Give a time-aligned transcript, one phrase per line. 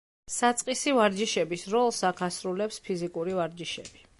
[0.35, 4.07] საწყისი ვარჯიშების როლს აქ ასრულებს ფიზიკური ვარჯიშები.